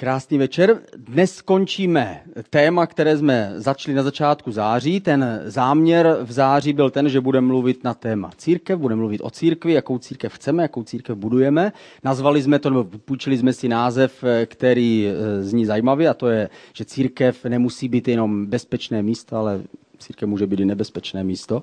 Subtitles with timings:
[0.00, 0.80] Krásný večer.
[0.96, 5.00] Dnes skončíme téma, které jsme začali na začátku září.
[5.00, 9.30] Ten záměr v září byl ten, že budeme mluvit na téma církev, budeme mluvit o
[9.30, 11.72] církvi, jakou církev chceme, jakou církev budujeme.
[12.04, 16.48] Nazvali jsme to, nebo půjčili jsme si název, který eh, zní zajímavě, a to je,
[16.72, 19.62] že církev nemusí být jenom bezpečné místo, ale
[19.98, 21.62] církev může být i nebezpečné místo.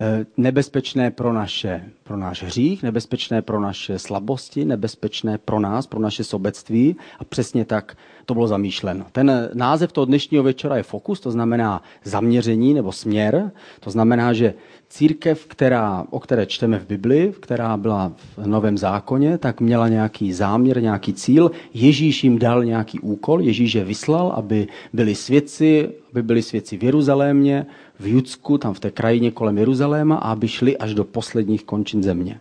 [0.00, 6.00] Eh, nebezpečné pro, naše, pro náš hřích, nebezpečné pro naše slabosti, nebezpečné pro nás, pro
[6.00, 9.06] naše sobectví a přesně tak to bylo zamýšleno.
[9.12, 13.50] Ten název toho dnešního večera je fokus, to znamená zaměření nebo směr.
[13.80, 14.54] To znamená, že
[14.88, 20.32] církev, která, o které čteme v Bibli, která byla v Novém zákoně, tak měla nějaký
[20.32, 21.50] záměr, nějaký cíl.
[21.74, 26.84] Ježíš jim dal nějaký úkol, Ježíš je vyslal, aby byli svědci, aby byli svědci v
[26.84, 27.66] Jeruzalémě,
[28.00, 32.02] v Judsku, tam v té krajině kolem Jeruzaléma a aby šli až do posledních končin
[32.02, 32.40] země.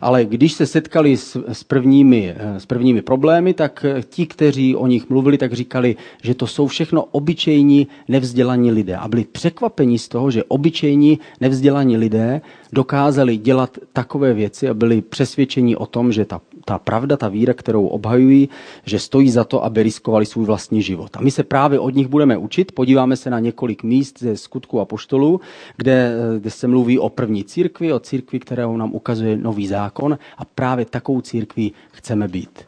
[0.00, 4.76] Ale když se setkali s, s, prvními, eh, s prvními problémy, tak eh, ti, kteří
[4.76, 8.96] o nich mluvili, tak říkali, že to jsou všechno obyčejní nevzdělaní lidé.
[8.96, 12.40] A byli překvapeni z toho, že obyčejní nevzdělaní lidé
[12.72, 17.54] dokázali dělat takové věci a byli přesvědčeni o tom, že ta, ta pravda, ta víra,
[17.54, 18.48] kterou obhajují,
[18.84, 21.16] že stojí za to, aby riskovali svůj vlastní život.
[21.16, 22.72] A my se právě od nich budeme učit.
[22.72, 25.40] Podíváme se na několik míst ze skutku a poštolů,
[25.76, 30.18] kde, eh, kde se mluví o první církvi, o církvi, kterou nám ukazuje nový zákon
[30.38, 32.64] a právě takovou církví chceme být.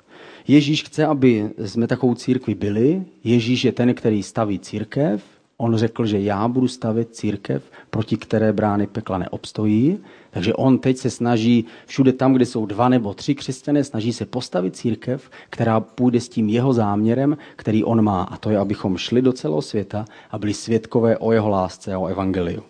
[0.48, 3.02] Ježíš chce, aby jsme takovou církvi byli.
[3.24, 5.37] Ježíš je ten, který staví církev.
[5.60, 9.98] On řekl, že já budu stavět církev, proti které brány pekla neobstojí.
[10.30, 14.26] Takže on teď se snaží všude tam, kde jsou dva nebo tři křesťané, snaží se
[14.26, 18.22] postavit církev, která půjde s tím jeho záměrem, který on má.
[18.22, 21.98] A to je, abychom šli do celého světa a byli svědkové o jeho lásce a
[21.98, 22.62] o evangeliu.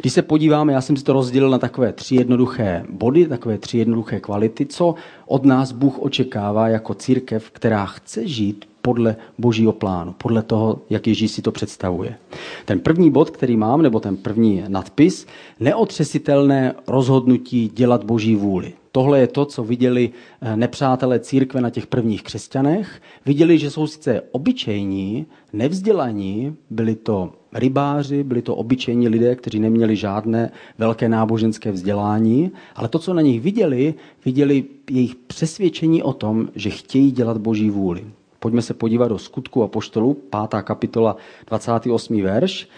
[0.00, 3.78] Když se podíváme, já jsem si to rozdělil na takové tři jednoduché body, takové tři
[3.78, 4.94] jednoduché kvality, co
[5.26, 11.06] od nás Bůh očekává jako církev, která chce žít podle božího plánu, podle toho, jak
[11.06, 12.16] Ježíš si to představuje.
[12.64, 15.26] Ten první bod, který mám, nebo ten první nadpis,
[15.60, 18.72] neotřesitelné rozhodnutí dělat boží vůli.
[18.92, 23.02] Tohle je to, co viděli eh, nepřátelé církve na těch prvních křesťanech.
[23.26, 29.96] Viděli, že jsou sice obyčejní, nevzdělaní, byli to rybáři, byli to obyčejní lidé, kteří neměli
[29.96, 36.48] žádné velké náboženské vzdělání, ale to, co na nich viděli, viděli jejich přesvědčení o tom,
[36.54, 38.04] že chtějí dělat boží vůli.
[38.42, 40.62] Pojďme se podívat do skutku a poštolu, 5.
[40.62, 41.16] kapitola,
[41.46, 42.22] 28.
[42.22, 42.68] verš.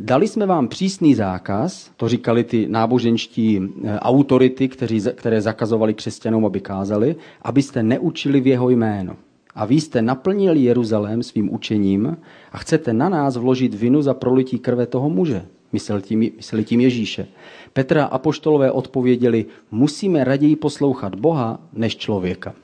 [0.00, 6.46] Dali jsme vám přísný zákaz, to říkali ty náboženští eh, autority, kteří, které zakazovali křesťanům,
[6.46, 9.16] aby kázali, abyste neučili v jeho jméno.
[9.54, 12.16] A vy jste naplnili Jeruzalém svým učením
[12.52, 15.46] a chcete na nás vložit vinu za prolití krve toho muže.
[15.72, 17.26] Mysleli tím, mysleli tím Ježíše.
[17.72, 22.54] Petra a poštolové odpověděli, musíme raději poslouchat Boha než člověka.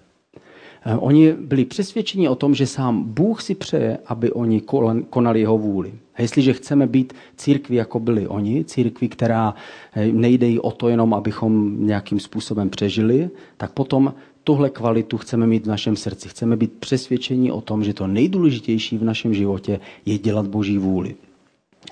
[0.87, 4.63] Eh, oni byli přesvědčeni o tom, že sám Bůh si přeje, aby oni
[5.11, 5.95] konali jeho vůli.
[6.15, 9.55] A jestliže chceme být církví, jako byli oni, církví, která
[9.93, 15.47] eh, nejde jí o to jenom, abychom nějakým způsobem přežili, tak potom tuhle kvalitu chceme
[15.47, 16.29] mít v našem srdci.
[16.29, 21.15] Chceme být přesvědčeni o tom, že to nejdůležitější v našem životě je dělat Boží vůli.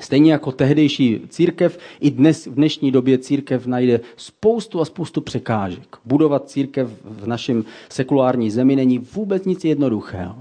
[0.01, 5.97] Stejně jako tehdejší církev, i dnes v dnešní době církev najde spoustu a spoustu překážek.
[6.05, 10.37] Budovat církev v našem sekulární zemi není vůbec nic jednoduchého.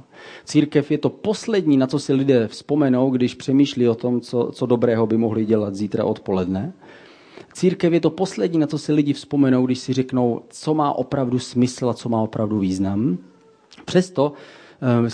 [0.46, 4.66] Církev je to poslední, na co si lidé vzpomenou, když přemýšlí o tom, co, co
[4.66, 6.74] dobrého by mohli dělat zítra odpoledne.
[7.54, 11.40] Církev je to poslední, na co si lidi vzpomenou, když si řeknou, co má opravdu
[11.40, 13.18] smysl a co má opravdu význam.
[13.86, 14.34] Přesto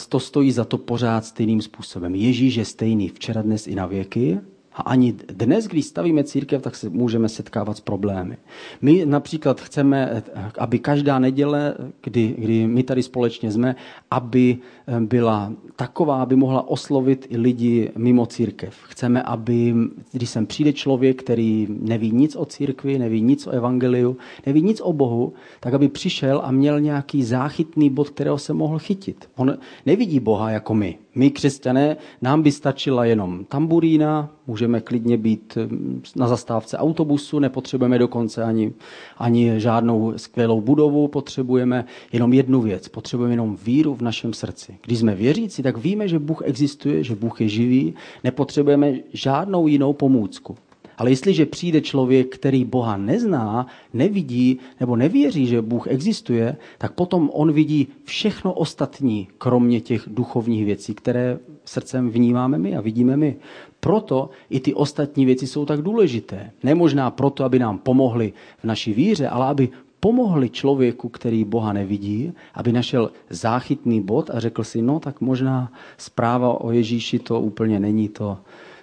[0.09, 2.15] to stojí za to pořád stejným způsobem.
[2.15, 4.39] Ježíš je stejný včera, dnes i na věky
[4.73, 8.37] a ani dnes, když stavíme církev, tak se můžeme setkávat s problémy.
[8.81, 10.23] My například chceme,
[10.57, 13.75] aby každá neděle, kdy, kdy my tady společně jsme,
[14.11, 14.57] aby
[14.87, 18.75] eh, byla taková, aby mohla oslovit i lidi mimo církev.
[18.83, 19.75] Chceme, aby,
[20.11, 24.81] když sem přijde člověk, který neví nic o církvi, neví nic o evangeliu, neví nic
[24.81, 29.29] o Bohu, tak aby přišel a měl nějaký záchytný bod, kterého se mohl chytit.
[29.35, 30.97] On nevidí Boha jako my.
[31.15, 35.67] My, křesťané, nám by stačila jenom tamburína, můžeme klidně být eh,
[36.15, 38.73] na zastávce autobusu, nepotřebujeme dokonce ani,
[39.17, 44.77] ani žádnou skvělou budovu, potřebujeme jenom jednu věc, potřebujeme jenom víru v našem srdci.
[44.85, 47.93] Když jsme věřící, tak víme, že Bůh existuje, že Bůh je živý,
[48.23, 50.55] nepotřebujeme žádnou jinou pomůcku.
[50.97, 57.29] Ale jestliže přijde člověk, který Boha nezná, nevidí nebo nevěří, že Bůh existuje, tak potom
[57.33, 63.35] on vidí všechno ostatní, kromě těch duchovních věcí, které srdcem vnímáme my a vidíme my.
[63.79, 66.51] Proto i ty ostatní věci jsou tak důležité.
[66.63, 69.69] Nemožná proto, aby nám pomohly v naší víře, ale aby
[70.07, 75.71] pomohli člověku, který Boha nevidí, aby našel záchytný bod a řekl si, no tak možná
[75.97, 78.37] zpráva o Ježíši to úplně není to,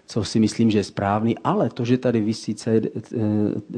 [0.06, 3.20] co si myslím, že je správný, ale to, že tady vysí, CD, eh,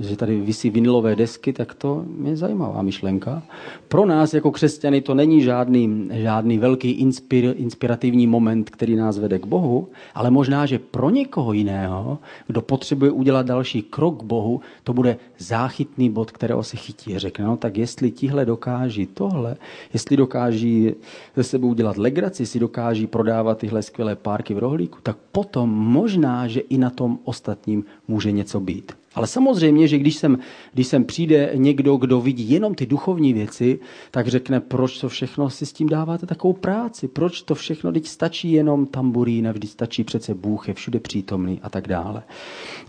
[0.01, 3.43] že tady vysí vinilové desky, tak to je zajímavá myšlenka.
[3.89, 9.39] Pro nás jako křesťany to není žádný, žádný velký inspir, inspirativní moment, který nás vede
[9.39, 14.61] k Bohu, ale možná, že pro někoho jiného, kdo potřebuje udělat další krok k Bohu,
[14.85, 17.19] to bude záchytný bod, kterého se chytí.
[17.19, 19.57] Řekne, no tak jestli tihle dokáží tohle,
[19.93, 20.95] jestli dokáží
[21.37, 26.16] ze sebou udělat legraci, jestli dokáží prodávat tyhle skvělé párky v rohlíku, tak potom možná
[26.17, 28.93] možná, že i na tom ostatním může něco být.
[29.15, 30.39] Ale samozřejmě, že když sem,
[30.75, 33.79] když sem přijde někdo, kdo vidí jenom ty duchovní věci,
[34.11, 38.07] tak řekne, proč to všechno si s tím dáváte takovou práci, proč to všechno, teď
[38.07, 42.23] stačí jenom tamburín, vždy stačí přece Bůh, je všude přítomný a tak dále.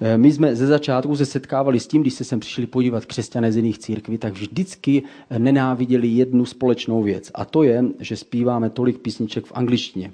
[0.02, 3.52] Eh, my jsme ze začátku se setkávali s tím, když se sem přišli podívat křesťané
[3.52, 5.04] z jiných církví, tak vždycky
[5.38, 7.32] nenáviděli jednu společnou věc.
[7.36, 10.12] A to je, že zpíváme tolik písniček v angličtině.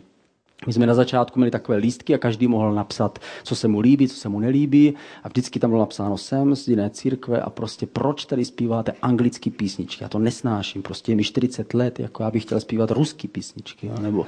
[0.67, 4.07] My jsme na začátku měli takové lístky a každý mohl napsat, co se mu líbí,
[4.07, 4.93] co se mu nelíbí.
[5.23, 9.49] A vždycky tam bylo napsáno sem z jiné církve a prostě proč tady zpíváte anglické
[9.49, 10.03] písničky.
[10.03, 13.87] Já to nesnáším, prostě je mi 40 let, jako já bych chtěl zpívat ruský písničky,
[13.87, 14.25] jo, nebo,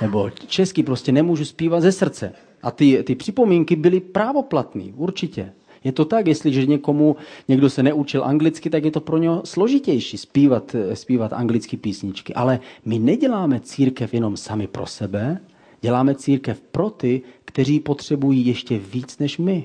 [0.00, 2.32] nebo český, prostě nemůžu zpívat ze srdce.
[2.62, 5.52] A ty, ty připomínky byly právoplatné, určitě.
[5.84, 7.16] Je to tak, jestliže někomu
[7.48, 12.34] někdo se neučil anglicky, tak je to pro něho složitější zpívat, zpívat anglické písničky.
[12.34, 15.40] Ale my neděláme církev jenom sami pro sebe,
[15.80, 19.64] děláme církev pro ty, kteří potřebují ještě víc než my.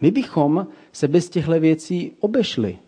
[0.00, 2.78] My bychom se bez těchto věcí obešli,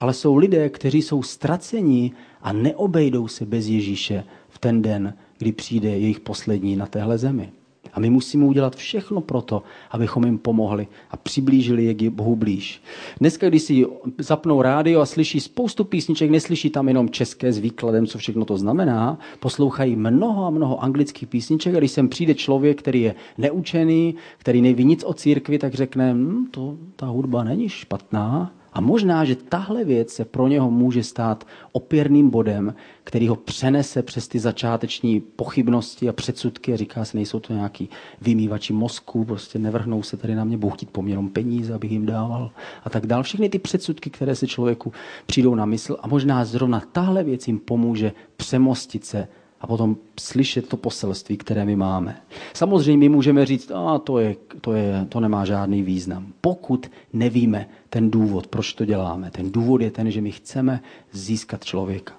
[0.00, 2.12] ale jsou lidé, kteří jsou ztracení
[2.42, 7.52] a neobejdou se bez Ježíše v ten den, kdy přijde jejich poslední na téhle zemi.
[7.92, 12.36] A my musíme udělat všechno pro to, abychom jim pomohli a přiblížili je k Bohu
[12.36, 12.82] blíž.
[13.20, 13.86] Dneska, když si
[14.18, 18.58] zapnou rádio a slyší spoustu písniček, neslyší tam jenom české s výkladem, co všechno to
[18.58, 24.14] znamená, poslouchají mnoho a mnoho anglických písniček a když sem přijde člověk, který je neučený,
[24.38, 29.24] který neví nic o církvi, tak řekne, hm, to, ta hudba není špatná, a možná,
[29.24, 32.74] že tahle věc se pro něho může stát opěrným bodem,
[33.04, 37.88] který ho přenese přes ty začáteční pochybnosti a předsudky a říká se, nejsou to nějaký
[38.20, 41.92] vymývači mozku, prostě nevrhnou se tady na mě, budou chtít po mě jenom peníze, abych
[41.92, 42.50] jim dával
[42.84, 43.22] a tak dál.
[43.22, 44.92] Všechny ty předsudky, které se člověku
[45.26, 49.28] přijdou na mysl a možná zrovna tahle věc jim pomůže přemostit se
[49.60, 52.20] a potom slyšet to poselství, které my máme.
[52.54, 56.26] Samozřejmě můžeme říct, a to, je, to, je, to nemá žádný význam.
[56.40, 59.30] Pokud nevíme ten důvod, proč to děláme.
[59.30, 60.80] Ten důvod je ten, že my chceme
[61.12, 62.14] získat člověka.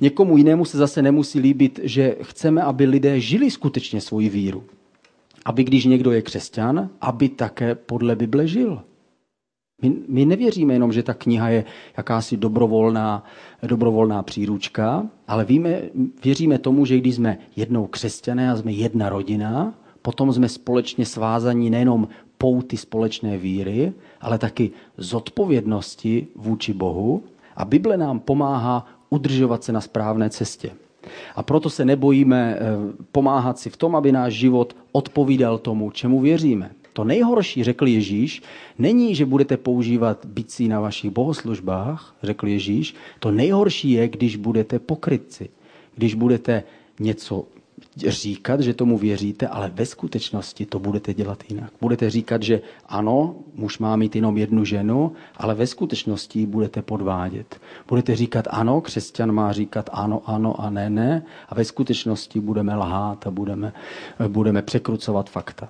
[0.00, 4.64] Někomu jinému se zase nemusí líbit, že chceme, aby lidé žili skutečně svoji víru.
[5.44, 8.82] Aby když někdo je křesťan, aby také podle Bible žil.
[9.82, 11.64] My, my nevěříme jenom, že ta kniha je
[11.96, 13.24] jakási dobrovolná,
[13.62, 15.80] dobrovolná příručka, ale víme,
[16.24, 21.70] věříme tomu, že když jsme jednou křesťané a jsme jedna rodina, potom jsme společně svázaní
[21.70, 22.08] nejenom
[22.38, 27.22] pouty společné víry, ale taky zodpovědnosti vůči Bohu
[27.56, 30.70] a Bible nám pomáhá udržovat se na správné cestě.
[31.36, 32.60] A proto se nebojíme eh,
[33.12, 36.70] pomáhat si v tom, aby náš život odpovídal tomu, čemu věříme.
[36.92, 38.42] To nejhorší, řekl Ježíš,
[38.78, 42.94] není, že budete používat bicí na vašich bohoslužbách, řekl Ježíš.
[43.18, 45.48] To nejhorší je, když budete pokrytci.
[45.94, 46.62] Když budete
[47.00, 47.44] něco
[47.96, 51.72] říkat, že tomu věříte, ale ve skutečnosti to budete dělat jinak.
[51.80, 57.60] Budete říkat, že ano, muž má mít jenom jednu ženu, ale ve skutečnosti budete podvádět.
[57.88, 62.76] Budete říkat ano, křesťan má říkat ano, ano a ne, ne a ve skutečnosti budeme
[62.76, 63.72] lhát a budeme,
[64.28, 65.68] budeme překrucovat fakta.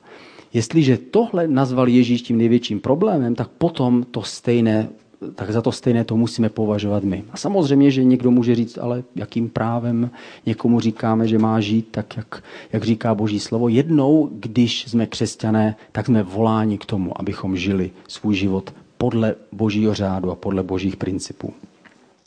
[0.55, 4.89] Jestliže tohle nazval Ježíš tím největším problémem, tak potom to stejné
[5.35, 7.25] tak za to stejné to musíme považovat my.
[7.31, 10.11] A samozřejmě, že někdo může říct, ale jakým právem
[10.47, 13.69] někomu říkáme, že má žít tak, jak, jak říká Boží slovo.
[13.69, 19.95] Jednou, když jsme křesťané, tak jsme voláni k tomu, abychom žili svůj život podle Božího
[19.95, 21.53] řádu a podle Božích principů.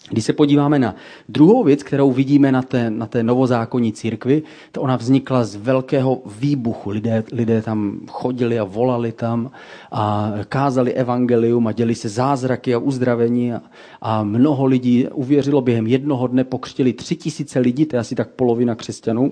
[0.09, 0.95] Když se podíváme na
[1.29, 6.21] druhou věc, kterou vidíme na té, na té novozákonní církvi, to ona vznikla z velkého
[6.39, 6.89] výbuchu.
[6.89, 9.51] Lidé, lidé tam chodili a volali tam
[9.91, 13.61] a kázali evangelium a děli se zázraky a uzdravení a,
[14.01, 18.29] a mnoho lidí uvěřilo během jednoho dne, pokřtili tři tisíce lidí, to je asi tak
[18.29, 19.31] polovina křesťanů.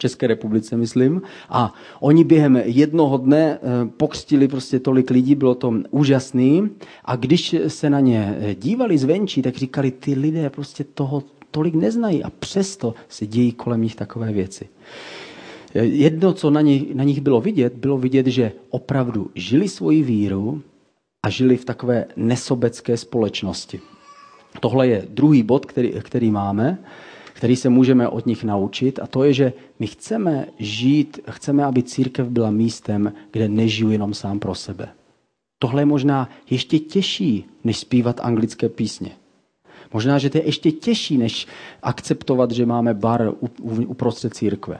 [0.00, 1.22] České republice, myslím.
[1.48, 6.70] A oni během jednoho dne eh, pokřtili prostě tolik lidí, bylo to úžasný.
[7.04, 11.74] A když se na ně eh, dívali zvenčí, tak říkali, ty lidé prostě toho tolik
[11.74, 14.68] neznají a přesto se dějí kolem nich takové věci.
[15.74, 20.02] Eh, jedno, co na nich, na nich bylo vidět, bylo vidět, že opravdu žili svoji
[20.02, 20.62] víru
[21.22, 23.80] a žili v takové nesobecké společnosti.
[24.60, 26.78] Tohle je druhý bod, který, který máme,
[27.40, 31.82] který se můžeme od nich naučit a to je, že my chceme žít, chceme, aby
[31.82, 34.88] církev byla místem, kde nežiju jenom sám pro sebe.
[35.58, 39.10] Tohle je možná ještě těžší, než zpívat anglické písně.
[39.92, 41.46] Možná, že to je ještě těžší, než
[41.82, 43.32] akceptovat, že máme bar
[43.86, 44.78] uprostřed církve.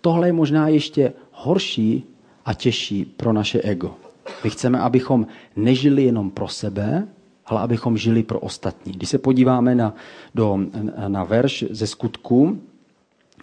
[0.00, 2.04] Tohle je možná ještě horší
[2.44, 3.94] a těžší pro naše ego.
[4.44, 5.26] My chceme, abychom
[5.56, 7.08] nežili jenom pro sebe,
[7.50, 8.92] ale abychom žili pro ostatní.
[8.92, 9.94] Když se podíváme na,
[10.34, 10.58] do,
[11.08, 12.58] na verš ze skutku,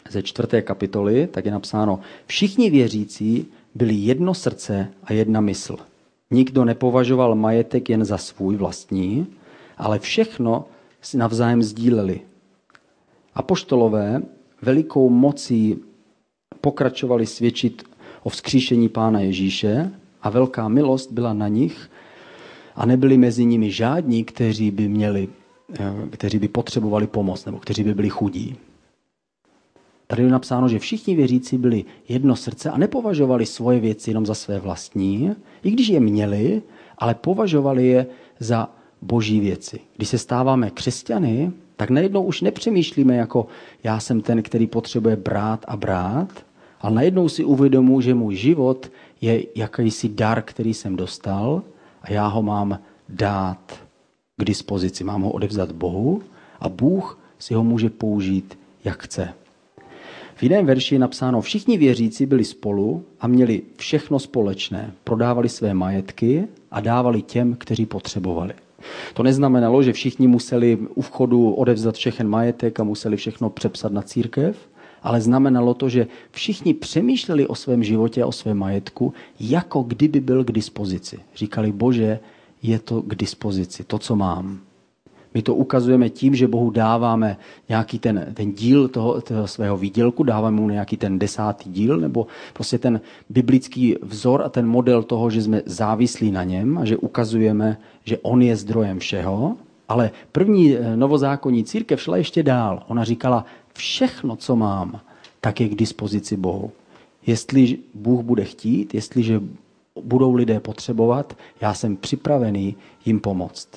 [0.10, 3.46] ze čtvrté kapitoly, tak je napsáno, všichni věřící
[3.76, 5.78] byli jedno srdce a jedna mysl.
[6.32, 9.28] Nikdo nepovažoval majetek jen za svůj vlastní,
[9.78, 10.66] ale všechno
[11.02, 12.22] si navzájem sdíleli.
[13.36, 14.22] Apoštolové
[14.62, 15.80] velikou mocí
[16.62, 17.84] pokračovali svědčit
[18.24, 21.90] o vzkříšení Pána Ježíše a velká milost byla na nich
[22.78, 25.28] a nebyli mezi nimi žádní, kteří by měli,
[25.80, 28.56] eh, kteří by potřebovali pomoc nebo kteří by byli chudí.
[30.08, 34.34] Tady je napsáno, že všichni věřící byli jedno srdce a nepovažovali svoje věci jenom za
[34.34, 35.32] své vlastní,
[35.64, 36.62] i když je měli,
[36.98, 38.08] ale považovali je
[38.40, 38.70] za
[39.02, 39.80] boží věci.
[39.96, 43.48] Když se stáváme křesťany, tak najednou už nepřemýšlíme jako
[43.84, 46.46] já jsem ten, který potřebuje brát a brát,
[46.82, 48.92] ale najednou si uvědomuji, že můj život
[49.22, 51.64] je jakýsi dar, který jsem dostal
[52.02, 53.80] a já ho mám dát
[54.38, 55.04] k dispozici.
[55.04, 56.22] Mám ho odevzat Bohu
[56.60, 59.34] a Bůh si ho může použít, jak chce.
[60.36, 64.94] V jiném verši je napsáno, všichni věřící byli spolu a měli všechno společné.
[65.04, 68.54] Prodávali své majetky a dávali těm, kteří potřebovali.
[69.14, 74.02] To neznamenalo, že všichni museli u vchodu odevzat všechen majetek a museli všechno přepsat na
[74.02, 74.70] církev,
[75.08, 80.20] ale znamenalo to, že všichni přemýšleli o svém životě a o svém majetku, jako kdyby
[80.20, 81.20] byl k dispozici.
[81.36, 82.20] Říkali, bože,
[82.64, 84.60] je to k dispozici, to, co mám.
[85.34, 87.38] My to ukazujeme tím, že Bohu dáváme
[87.70, 92.28] nějaký ten, ten díl toho, toho svého výdělku, dáváme mu nějaký ten desátý díl, nebo
[92.54, 96.98] prostě ten biblický vzor a ten model toho, že jsme závislí na něm a že
[96.98, 99.56] ukazujeme, že on je zdrojem všeho.
[99.90, 102.84] Ale první eh, novozákonní církev šla ještě dál.
[102.88, 103.46] Ona říkala,
[103.78, 105.00] všechno, co mám,
[105.42, 106.72] tak je k dispozici Bohu.
[107.26, 109.42] Jestli Bůh bude chtít, jestliže
[110.02, 113.70] budou lidé potřebovat, já jsem připravený jim pomoct.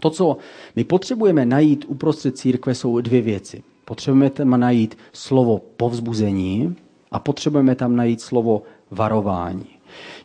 [0.00, 0.36] To, co
[0.76, 3.62] my potřebujeme najít uprostřed církve, jsou dvě věci.
[3.84, 6.76] Potřebujeme tam najít slovo povzbuzení
[7.10, 9.66] a potřebujeme tam najít slovo varování.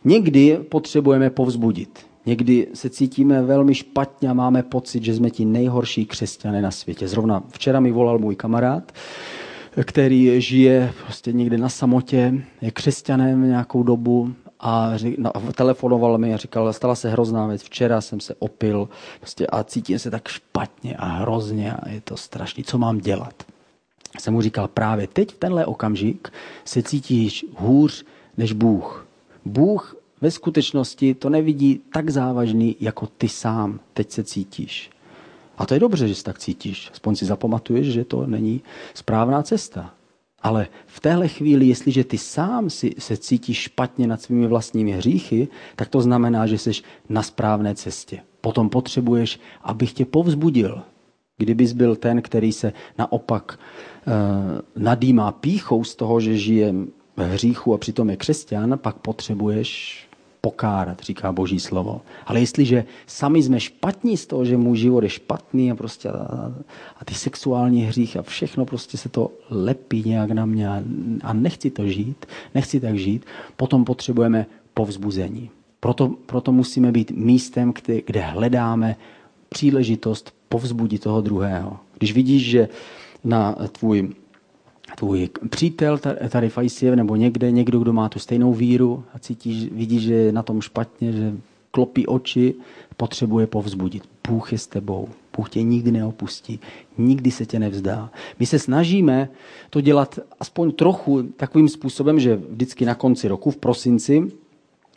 [0.04, 2.07] Někdy potřebujeme povzbudit.
[2.28, 7.08] Někdy se cítíme velmi špatně a máme pocit, že jsme ti nejhorší křesťané na světě.
[7.08, 8.92] Zrovna včera mi volal můj kamarád,
[9.84, 16.36] který žije prostě někde na samotě, je křesťanem nějakou dobu a no, telefonoval mi a
[16.36, 18.88] říkal, stala se hrozná věc, včera jsem se opil
[19.20, 23.42] prostě a cítím se tak špatně a hrozně a je to strašný, co mám dělat.
[24.20, 26.28] Jsem mu říkal, právě teď v tenhle okamžik
[26.64, 28.04] se cítíš hůř
[28.36, 29.06] než Bůh.
[29.44, 34.90] Bůh ve skutečnosti to nevidí tak závažný, jako ty sám teď se cítíš.
[35.58, 36.90] A to je dobře, že se tak cítíš.
[36.92, 38.62] Aspoň si zapamatuješ, že to není
[38.94, 39.94] správná cesta.
[40.42, 45.48] Ale v téhle chvíli, jestliže ty sám si, se cítíš špatně nad svými vlastními hříchy,
[45.76, 46.70] tak to znamená, že jsi
[47.08, 48.20] na správné cestě.
[48.40, 50.82] Potom potřebuješ, abych tě povzbudil.
[51.38, 54.12] Kdybys byl ten, který se naopak e,
[54.76, 56.74] nadýmá píchou z toho, že žije
[57.16, 60.07] v hříchu a přitom je křesťan, pak potřebuješ
[60.40, 62.00] pokárat, říká Boží slovo.
[62.26, 66.52] Ale jestliže sami jsme špatní z toho, že můj život je špatný a, prostě a,
[67.00, 70.82] a ty sexuální hřích a všechno prostě se to lepí nějak na mě a,
[71.22, 73.26] a nechci to žít, nechci tak žít,
[73.56, 75.50] potom potřebujeme povzbuzení.
[75.80, 78.96] Proto, proto musíme být místem, kde, kde hledáme
[79.48, 81.76] příležitost povzbudit toho druhého.
[81.98, 82.68] Když vidíš, že
[83.24, 84.08] na tvůj
[84.96, 89.72] tvůj přítel tady v ICF nebo někde, někdo, kdo má tu stejnou víru a cítíš,
[89.72, 91.32] vidíš, že je na tom špatně, že
[91.70, 92.54] klopí oči,
[92.96, 94.02] potřebuje povzbudit.
[94.28, 95.08] Bůh je s tebou.
[95.36, 96.60] Bůh tě nikdy neopustí,
[96.98, 98.10] nikdy se tě nevzdá.
[98.38, 99.28] My se snažíme
[99.70, 104.32] to dělat aspoň trochu takovým způsobem, že vždycky na konci roku, v prosinci,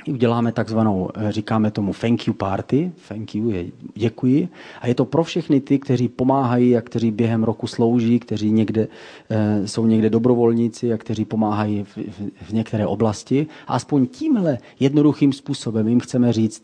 [0.07, 3.65] uděláme takzvanou, eh, říkáme tomu thank you party, thank you je
[3.95, 4.49] děkuji,
[4.81, 8.87] a je to pro všechny ty, kteří pomáhají a kteří během roku slouží, kteří někde,
[9.29, 11.97] eh, jsou někde dobrovolníci a kteří pomáhají v,
[12.41, 13.47] v, některé oblasti.
[13.67, 16.63] A aspoň tímhle jednoduchým způsobem jim chceme říct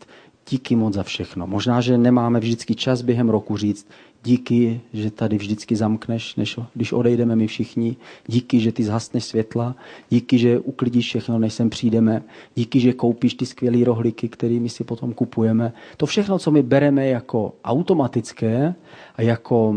[0.50, 1.46] díky moc za všechno.
[1.46, 3.86] Možná, že nemáme vždycky čas během roku říct
[4.24, 7.96] Díky, že tady vždycky zamkneš, než, když odejdeme my všichni.
[8.26, 9.76] Díky, že ty zhasneš světla.
[10.10, 12.22] Díky, že uklidíš všechno, než sem přijdeme.
[12.54, 15.72] Díky, že koupíš ty skvělé rohlíky, kterými si potom kupujeme.
[15.96, 18.74] To všechno, co my bereme jako automatické
[19.14, 19.74] a jako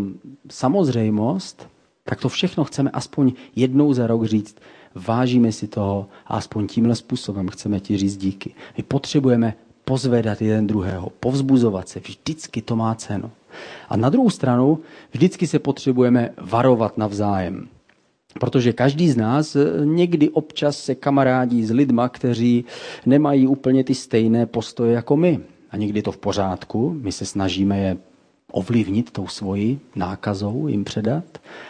[0.50, 1.68] samozřejmost,
[2.04, 4.56] tak to všechno chceme aspoň jednou za rok říct.
[4.96, 8.54] Vážíme si toho a aspoň tímhle způsobem chceme ti říct díky.
[8.78, 9.54] My potřebujeme
[9.86, 12.00] pozvedat jeden druhého, povzbuzovat se.
[12.00, 13.32] Vždycky to má cenu.
[13.90, 14.80] A na druhou stranu
[15.12, 17.68] vždycky se potřebujeme varovat navzájem.
[18.40, 22.66] Protože každý z nás někdy občas se kamarádí s lidma, kteří
[23.06, 25.40] nemají úplně ty stejné postoje jako my.
[25.72, 27.98] A někdy to v pořádku, my se snažíme je
[28.52, 31.24] ovlivnit tou svojí nákazou, jim předat.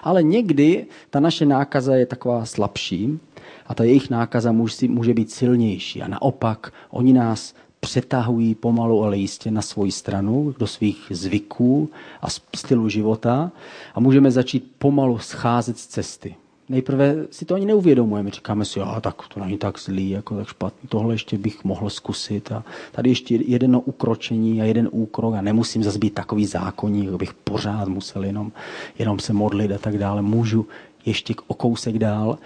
[0.04, 3.20] Ale někdy ta naše nákaza je taková slabší
[3.68, 4.52] a ta jejich nákaza
[4.88, 6.02] může být silnější.
[6.02, 11.90] A naopak, oni nás přetahují pomalu, ale jistě na svoji stranu, do svých zvyků
[12.22, 13.52] a stylu života
[13.96, 16.36] a můžeme začít pomalu scházet z cesty.
[16.70, 20.48] Nejprve si to ani neuvědomujeme, říkáme si, a tak to není tak zlý, jako tak
[20.48, 25.42] špatný, tohle ještě bych mohl zkusit a tady ještě jedno ukročení a jeden úkrok a
[25.42, 28.52] nemusím zase být takový zákonník, bych pořád musel jenom,
[29.00, 30.22] jenom se modlit a tak dále.
[30.22, 30.68] Můžu
[31.06, 32.38] ještě o kousek dál,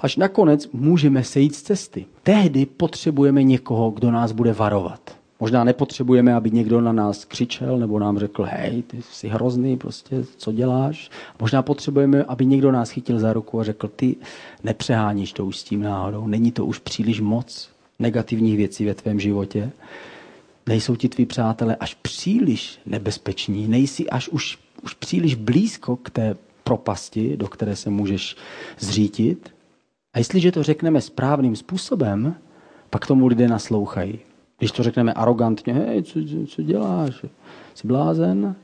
[0.00, 2.06] až nakonec můžeme sejít z cesty.
[2.22, 5.16] Tehdy potřebujeme někoho, kdo nás bude varovat.
[5.40, 10.24] Možná nepotřebujeme, aby někdo na nás křičel nebo nám řekl, hej, ty jsi hrozný, prostě,
[10.36, 11.10] co děláš.
[11.40, 14.16] Možná potřebujeme, aby někdo nás chytil za ruku a řekl, ty
[14.64, 19.20] nepřeháníš to už s tím náhodou, není to už příliš moc negativních věcí ve tvém
[19.20, 19.70] životě.
[20.66, 26.36] Nejsou ti tví přátelé až příliš nebezpeční, nejsi až už, už příliš blízko k té
[26.64, 28.36] propasti, do které se můžeš
[28.78, 29.54] zřítit.
[30.14, 32.34] A jestliže to řekneme správným způsobem,
[32.90, 34.18] pak tomu lidé naslouchají.
[34.58, 37.24] Když to řekneme arrogantně, hej, co, co děláš,
[37.74, 38.54] jsi blázen,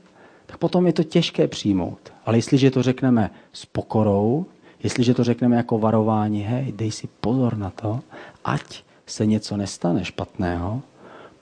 [0.45, 2.13] tak potom je to těžké přijmout.
[2.25, 4.45] Ale jestliže to řekneme s pokorou,
[4.83, 7.99] jestliže to řekneme jako varování, hej, dej si pozor na to,
[8.45, 10.81] ať se něco nestane špatného,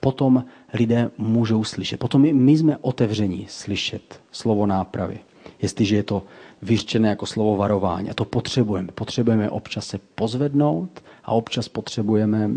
[0.00, 2.00] potom lidé můžou slyšet.
[2.00, 5.18] Potom my, jsme otevření slyšet slovo nápravy.
[5.62, 6.22] Jestliže je to
[6.62, 8.10] vyřčené jako slovo varování.
[8.10, 8.88] A to potřebujeme.
[8.94, 12.50] Potřebujeme občas se pozvednout a občas potřebujeme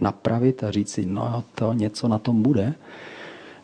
[0.00, 2.74] napravit a říct si, no to něco na tom bude.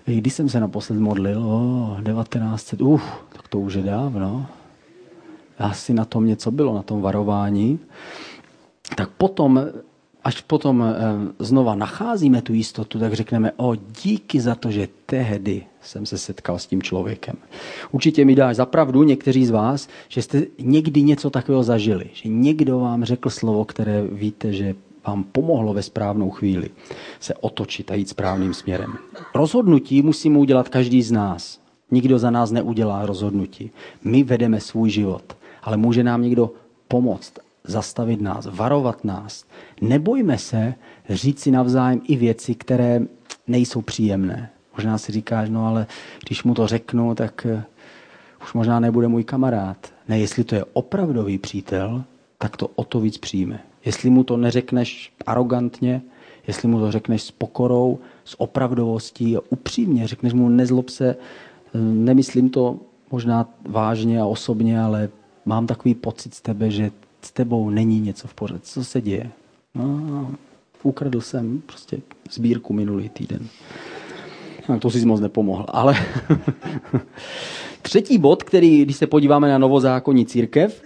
[0.04, 4.46] Když jsem se naposled modlil, o, 1900, uf, tak to už je dávno.
[5.58, 7.78] Asi na tom něco bylo, na tom varování.
[8.96, 9.60] Tak potom
[10.24, 10.94] až potom eh,
[11.38, 16.58] znova nacházíme tu jistotu, tak řekneme, o díky za to, že tehdy jsem se setkal
[16.58, 17.36] s tím člověkem.
[17.90, 22.78] Určitě mi dáš zapravdu někteří z vás, že jste někdy něco takového zažili, že někdo
[22.80, 24.74] vám řekl slovo, které víte, že
[25.06, 26.70] vám pomohlo ve správnou chvíli
[27.20, 28.92] se otočit a jít správným směrem.
[29.34, 31.60] Rozhodnutí musíme udělat každý z nás.
[31.90, 33.70] Nikdo za nás neudělá rozhodnutí.
[34.04, 36.50] My vedeme svůj život, ale může nám někdo
[36.88, 37.32] pomoct
[37.64, 39.44] zastavit nás, varovat nás.
[39.80, 40.74] Nebojme se
[41.10, 43.00] říct si navzájem i věci, které
[43.46, 44.50] nejsou příjemné.
[44.76, 45.86] Možná si říkáš, no ale
[46.26, 47.64] když mu to řeknu, tak eh,
[48.42, 49.92] už možná nebude můj kamarád.
[50.08, 52.04] Ne, jestli to je opravdový přítel,
[52.38, 53.60] tak to o to víc přijme.
[53.84, 56.02] Jestli mu to neřekneš arrogantně,
[56.46, 61.16] jestli mu to řekneš s pokorou, s opravdovostí a upřímně, řekneš mu nezlob se,
[61.74, 62.78] nemyslím to
[63.10, 65.08] možná vážně a osobně, ale
[65.44, 66.90] mám takový pocit z tebe, že
[67.22, 68.66] s tebou není něco v pořádku.
[68.66, 69.30] Co se děje?
[69.74, 70.34] No,
[70.82, 73.46] ukradl jsem prostě sbírku minulý týden.
[74.68, 75.66] No, to si moc nepomohl.
[75.68, 75.94] Ale
[77.82, 80.82] třetí bod, který, když se podíváme na novozákonní církev,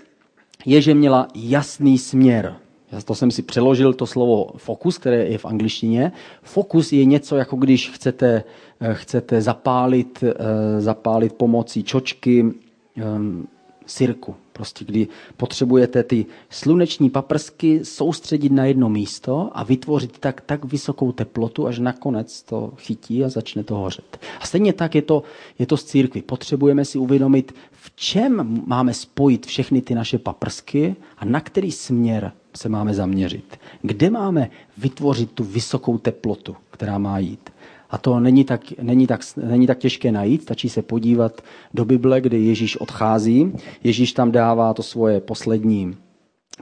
[0.66, 2.57] je, že měla jasný směr.
[2.92, 6.12] Já to jsem si přeložil to slovo fokus, které je v angličtině.
[6.42, 8.44] Fokus je něco, jako když chcete,
[8.81, 12.53] eh, chcete zapálit, eh, zapálit pomocí čočky
[12.97, 13.47] ehm,
[13.87, 14.35] sirku.
[14.57, 21.12] Prostě kdy potřebujete ty sluneční paprsky soustředit na jedno místo a vytvořit tak, tak vysokou
[21.12, 24.19] teplotu, až nakonec to chytí a začne to hořet.
[24.40, 25.23] A stejně tak je to,
[25.59, 26.23] je to z církvy.
[26.23, 32.33] Potřebujeme si uvědomit, v čem máme spojit všechny ty naše paprsky a na který směr
[32.57, 33.57] se máme zaměřit.
[33.83, 37.51] Kde máme vytvořit tu vysokou teplotu, která má jít.
[37.94, 41.42] A to není tak, není, tak, není tak těžké najít, stačí se podívat
[41.74, 43.52] do Bible, kde Ježíš odchází.
[43.85, 45.96] Ježíš tam dává to svoje poslední,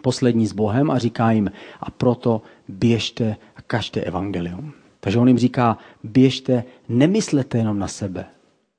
[0.03, 4.73] poslední s Bohem a říká jim, a proto běžte a kažte evangelium.
[5.01, 8.25] Takže on jim říká, běžte, nemyslete jenom na sebe.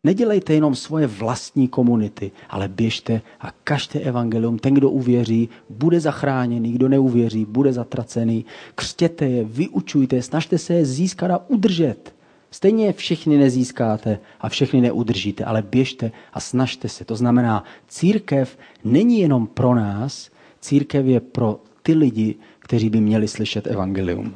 [0.04, 4.60] Nedělejte jenom svoje vlastní komunity, ale běžte a kažte evangelium.
[4.60, 8.46] Ten, kdo uvěří, bude zachráněný, kdo neuvěří, bude zatracený.
[8.76, 12.14] Křtěte je, vyučujte je, snažte se je získat a udržet.
[12.54, 17.06] Stejně všechny nezískáte a všechny neudržíte, ale běžte a snažte se.
[17.06, 20.30] To znamená, církev není jenom pro nás,
[20.62, 24.36] církev je pro ty lidi, kteří by měli slyšet evangelium.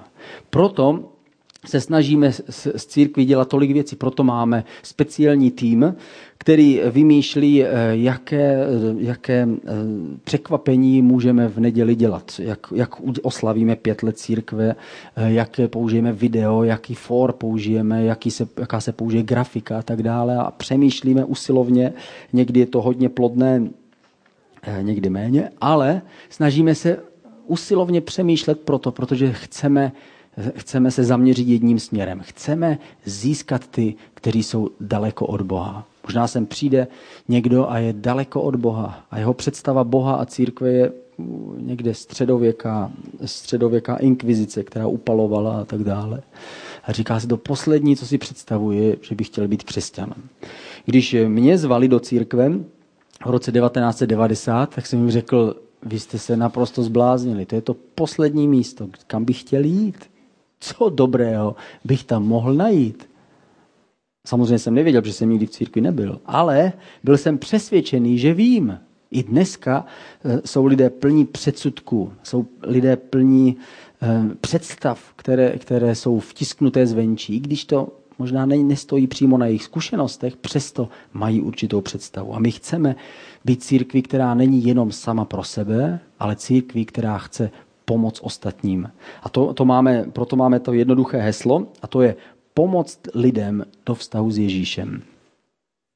[0.49, 1.11] Proto
[1.65, 2.31] se snažíme
[2.75, 5.95] s církví dělat tolik věcí, proto máme speciální tým,
[6.37, 8.59] který vymýšlí, eh, jaké,
[8.97, 9.71] jaké eh,
[10.23, 12.89] překvapení můžeme v neděli dělat, jak, jak
[13.21, 14.75] oslavíme pět let církve,
[15.15, 20.03] eh, jaké použijeme video, jaký for použijeme, jaký se, jaká se použije grafika a tak
[20.03, 20.35] dále.
[20.35, 21.93] A přemýšlíme usilovně,
[22.33, 23.67] někdy je to hodně plodné,
[24.81, 26.99] někdy méně, ale snažíme se
[27.45, 29.91] usilovně přemýšlet proto, protože chceme
[30.55, 32.21] chceme se zaměřit jedním směrem.
[32.23, 35.87] Chceme získat ty, kteří jsou daleko od Boha.
[36.03, 36.87] Možná sem přijde
[37.27, 40.91] někdo a je daleko od Boha a jeho představa Boha a církve je
[41.57, 42.91] někde středověká,
[43.25, 46.21] středověká inkvizice, která upalovala a tak dále.
[46.83, 50.23] A říká si to poslední, co si představuje, že by chtěl být křesťanem.
[50.85, 52.51] Když mě zvali do církve
[53.25, 57.45] v roce 1990, tak jsem jim řekl, vy jste se naprosto zbláznili.
[57.45, 59.97] To je to poslední místo, kam bych chtěl jít.
[60.59, 63.09] Co dobrého bych tam mohl najít?
[64.27, 68.79] Samozřejmě jsem nevěděl, že jsem nikdy v církvi nebyl, ale byl jsem přesvědčený, že vím.
[69.11, 69.85] I dneska
[70.25, 73.57] eh, jsou lidé plní předsudků, jsou lidé plní
[74.01, 77.87] eh, představ, které, které jsou vtisknuté zvenčí, když to
[78.19, 82.35] možná nestojí přímo na jejich zkušenostech, přesto mají určitou představu.
[82.35, 82.95] A my chceme
[83.45, 87.51] být církví, která není jenom sama pro sebe, ale církví, která chce
[87.87, 88.91] pomoc ostatním.
[89.23, 92.15] A to, to máme, proto máme to jednoduché heslo, a to je
[92.53, 95.01] pomoct lidem do vztahu s Ježíšem.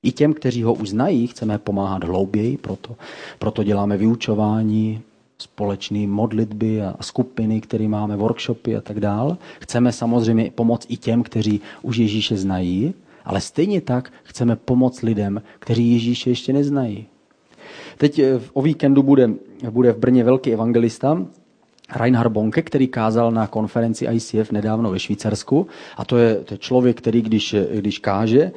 [0.03, 2.95] I těm, kteří ho už znají, chceme pomáhat hlouběji, proto,
[3.39, 5.01] proto děláme vyučování,
[5.37, 9.37] společné modlitby a skupiny, které máme, workshopy a tak dál.
[9.59, 12.93] Chceme samozřejmě pomoct i těm, kteří už Ježíše znají,
[13.25, 17.05] ale stejně tak chceme pomoct lidem, kteří Ježíše ještě neznají.
[17.97, 19.29] Teď eh, o víkendu bude,
[19.69, 21.25] bude v Brně velký evangelista,
[21.95, 25.67] Reinhard Bonke, který kázal na konferenci ICF nedávno ve Švýcarsku.
[25.97, 28.51] A to je, to je člověk, který když, když káže,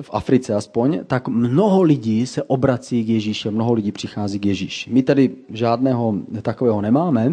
[0.00, 4.90] v Africe aspoň, tak mnoho lidí se obrací k Ježíši, mnoho lidí přichází k Ježíši.
[4.92, 7.32] My tady žádného takového nemáme,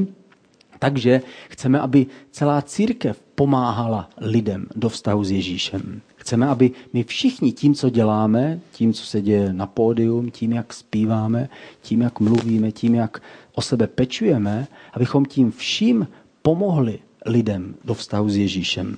[0.79, 6.01] takže chceme, aby celá církev pomáhala lidem do vztahu s Ježíšem.
[6.15, 10.73] Chceme, aby my všichni tím, co děláme, tím, co se děje na pódium, tím, jak
[10.73, 11.49] zpíváme,
[11.81, 13.21] tím, jak mluvíme, tím, jak
[13.53, 16.07] o sebe pečujeme, abychom tím vším
[16.41, 18.97] pomohli lidem do vztahu s Ježíšem.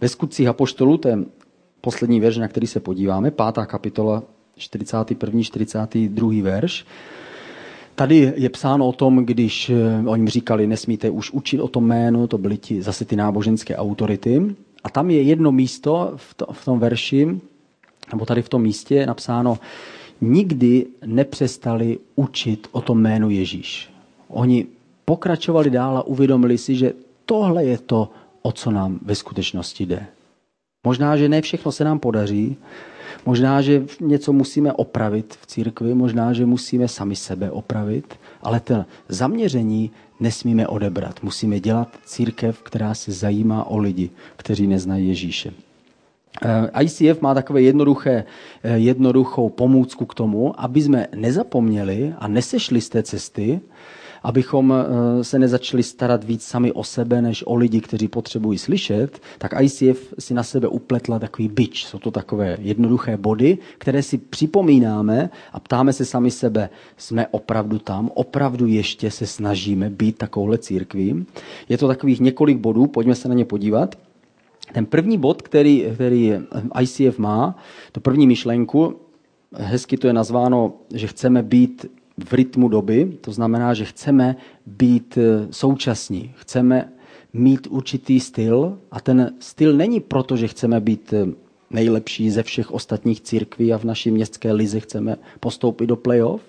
[0.00, 1.18] Ve skutcích apoštolů, to je
[1.80, 4.22] poslední verš, na který se podíváme, pátá kapitola,
[4.56, 5.42] 41.
[5.42, 6.42] 42.
[6.42, 6.86] verš,
[7.96, 12.26] Tady je psáno o tom, když eh, oni říkali, nesmíte už učit o tom jménu,
[12.26, 14.56] to byly ti, zase ty náboženské autority.
[14.84, 17.40] A tam je jedno místo v, to, v tom verši,
[18.12, 19.58] nebo tady v tom místě je napsáno,
[20.20, 23.90] nikdy nepřestali učit o tom jménu Ježíš.
[24.28, 24.66] Oni
[25.04, 26.92] pokračovali dál a uvědomili si, že
[27.24, 28.10] tohle je to,
[28.42, 30.06] o co nám ve skutečnosti jde.
[30.86, 32.56] Možná, že ne všechno se nám podaří,
[33.26, 38.84] možná, že něco musíme opravit v církvi, možná, že musíme sami sebe opravit, ale to
[39.08, 41.22] zaměření nesmíme odebrat.
[41.22, 45.52] Musíme dělat církev, která se zajímá o lidi, kteří neznají Ježíše.
[46.42, 48.24] Eh, ICF má takové jednoduché,
[48.62, 53.60] eh, jednoduchou pomůcku k tomu, aby jsme nezapomněli a nesešli z té cesty,
[54.22, 59.20] abychom eh, se nezačali starat víc sami o sebe, než o lidi, kteří potřebují slyšet,
[59.38, 61.84] tak ICF si na sebe upletla takový byč.
[61.84, 67.78] Jsou to takové jednoduché body, které si připomínáme a ptáme se sami sebe, jsme opravdu
[67.78, 71.26] tam, opravdu ještě se snažíme být takovouhle církví.
[71.68, 74.05] Je to takových několik bodů, pojďme se na ně podívat.
[74.72, 76.32] Ten první bod, který, který
[76.80, 77.56] ICF má,
[77.92, 78.96] to první myšlenku,
[79.52, 81.86] hezky to je nazváno, že chceme být
[82.24, 86.92] v rytmu doby, to znamená, že chceme být eh, současní, chceme
[87.32, 91.26] mít určitý styl a ten styl není proto, že chceme být eh,
[91.70, 96.42] nejlepší ze všech ostatních církví a v naší městské lize chceme postoupit do playoff,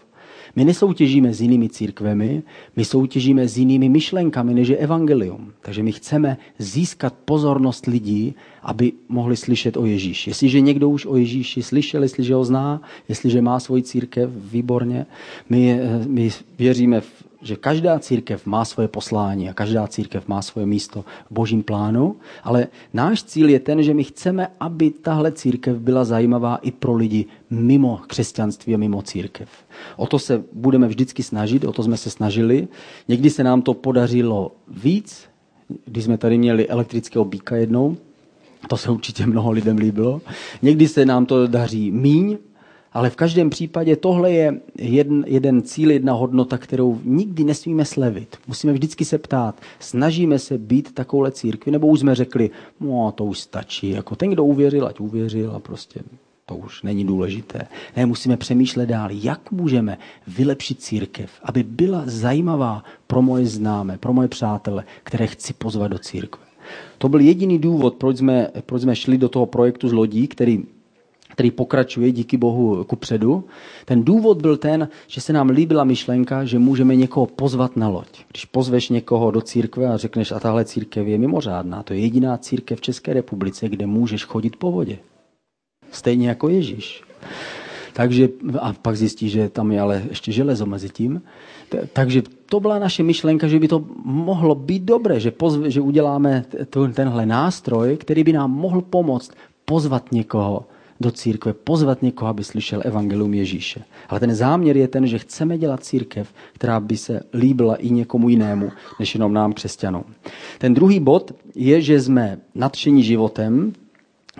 [0.55, 2.43] my nesoutěžíme s jinými církvemi,
[2.75, 5.53] my soutěžíme s jinými myšlenkami, než je evangelium.
[5.61, 10.29] Takže my chceme získat pozornost lidí, aby mohli slyšet o Ježíši.
[10.29, 15.05] Jestliže někdo už o Ježíši slyšel, jestliže ho zná, jestliže má svoji církev, výborně.
[15.49, 16.29] My, my
[16.59, 21.31] věříme v že každá církev má svoje poslání a každá církev má svoje místo v
[21.31, 26.55] božím plánu, ale náš cíl je ten, že my chceme, aby tahle církev byla zajímavá
[26.55, 29.49] i pro lidi mimo křesťanství a mimo církev.
[29.95, 32.67] O to se budeme vždycky snažit, o to jsme se snažili.
[33.07, 35.23] Někdy se nám to podařilo víc,
[35.85, 37.97] když jsme tady měli elektrického býka jednou,
[38.67, 40.21] To se určitě mnoho lidem líbilo.
[40.61, 42.37] Někdy se nám to daří míň,
[42.93, 48.37] ale v každém případě tohle je jeden, jeden cíl, jedna hodnota, kterou nikdy nesmíme slevit.
[48.47, 53.25] Musíme vždycky se ptát, snažíme se být takovouhle církvi, nebo už jsme řekli, no to
[53.25, 55.99] už stačí, jako ten, kdo uvěřil, ať uvěřil a prostě
[56.45, 57.67] to už není důležité.
[57.97, 59.97] Ne, musíme přemýšlet dál, jak můžeme
[60.27, 65.99] vylepšit církev, aby byla zajímavá pro moje známé, pro moje přátele, které chci pozvat do
[65.99, 66.43] církve.
[66.97, 70.63] To byl jediný důvod, proč jsme, proč jsme šli do toho projektu z lodí, který
[71.37, 73.43] který pokračuje díky Bohu ku předu.
[73.85, 78.07] Ten důvod byl ten, že se nám líbila myšlenka, že můžeme někoho pozvat na loď.
[78.29, 82.37] Když pozveš někoho do církve a řekneš, a tahle církev je mimořádná, to je jediná
[82.37, 84.97] církev v České republice, kde můžeš chodit po vodě.
[85.91, 87.03] Stejně jako Ježíš.
[87.93, 91.21] Takže, a pak zjistí, že tam je ale ještě železo mezi tím.
[91.93, 96.45] Takže to byla naše myšlenka, že by to mohlo být dobré, že, pozve, že uděláme
[96.93, 99.31] tenhle nástroj, který by nám mohl pomoct
[99.65, 100.65] pozvat někoho
[100.99, 103.83] do církve, pozvat někoho, aby slyšel evangelium Ježíše.
[104.09, 108.29] Ale ten záměr je ten, že chceme dělat církev, která by se líbila i někomu
[108.29, 110.03] jinému, než jenom nám křesťanům.
[110.57, 113.73] Ten druhý bod je, že jsme nadšení životem,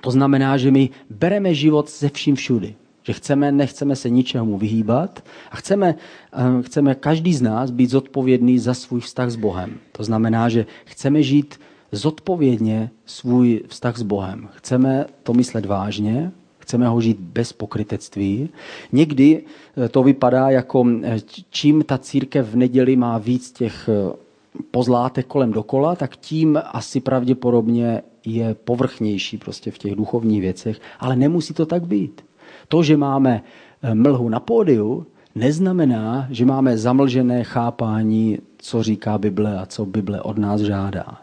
[0.02, 2.76] to znamená, že my bereme život ze vším všudy.
[3.04, 5.96] Že chceme, nechceme se ničemu vyhýbat a chceme,
[6.34, 9.80] eh, chceme každý z nás být zodpovědný za svůj vztah s Bohem.
[9.91, 11.60] To znamená, že chceme žít
[11.91, 14.50] zodpovědně svůj vztah s Bohem.
[14.56, 16.32] Chceme to myslet vážně,
[16.67, 18.49] chceme ho žít bez pokrytectví.
[18.91, 19.43] Někdy
[19.86, 21.17] eh, to vypadá jako, eh,
[21.49, 23.89] čím ta církev v neděli má víc těch
[24.71, 31.15] pozlátek kolem dokola, tak tím asi pravděpodobně je povrchnější prostě v těch duchovních věcech, ale
[31.15, 32.25] nemusí to tak být.
[32.67, 33.43] To, že máme
[33.82, 40.21] eh, mlhu na pódiu, neznamená, že máme zamlžené chápání, co říká Bible a co Bible
[40.21, 41.17] od nás žádá.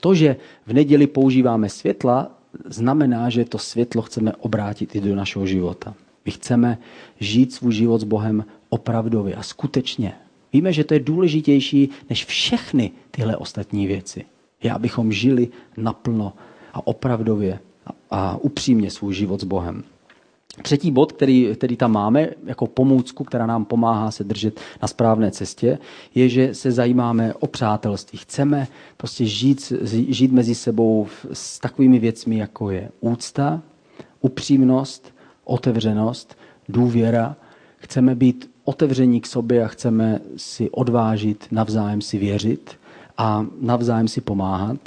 [0.00, 0.36] To, že
[0.66, 5.94] v neděli používáme světla, znamená, že to světlo chceme obrátit i do našeho života.
[6.24, 6.78] My chceme
[7.20, 10.12] žít svůj život s Bohem opravdově a skutečně.
[10.52, 14.24] Víme, že to je důležitější než všechny tyhle ostatní věci.
[14.62, 16.32] Je, abychom žili naplno
[16.72, 17.58] a opravdově
[18.10, 19.84] a upřímně svůj život s Bohem.
[20.62, 25.30] Třetí bod, který, který tam máme jako pomůcku, která nám pomáhá se držet na správné
[25.30, 25.78] cestě,
[26.14, 28.18] je, že se zajímáme o přátelství.
[28.18, 29.72] Chceme prostě žít,
[30.08, 33.62] žít mezi sebou s takovými věcmi, jako je úcta,
[34.20, 37.36] upřímnost, otevřenost, důvěra.
[37.76, 42.70] Chceme být otevření k sobě a chceme si odvážit, navzájem si věřit
[43.18, 44.78] a navzájem si pomáhat.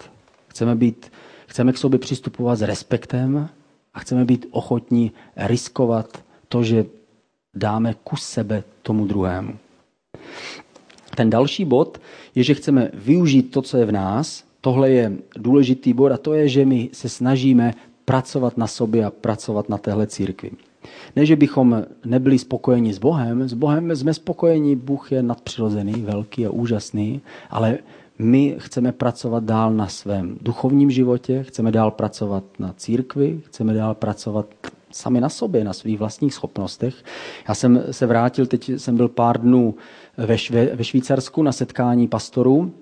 [0.47, 1.12] Chceme, být,
[1.47, 3.49] chceme k sobě přistupovat s respektem
[3.94, 6.86] a chceme být ochotní riskovat to, že
[7.56, 9.54] dáme kus sebe tomu druhému.
[11.16, 12.02] Ten další bod
[12.36, 14.44] je, že chceme využít to, co je v nás.
[14.62, 17.74] Tohle je důležitý bod a to je, že my se snažíme
[18.06, 20.52] pracovat na sobě a pracovat na téhle církvi.
[21.16, 26.46] Ne, že bychom nebyli spokojeni s Bohem, s Bohem jsme spokojeni, Bůh je nadpřirozený, velký
[26.46, 27.78] a úžasný, ale
[28.24, 33.96] my chceme pracovat dál na svém duchovním životě, chceme dál pracovat na církvi, chceme dál
[33.96, 34.46] pracovat
[34.92, 36.96] sami na sobě, na svých vlastních schopnostech.
[37.48, 39.76] Já jsem se vrátil, teď jsem byl pár dnů
[40.18, 42.74] ve, Šve, ve Švýcarsku na setkání pastorů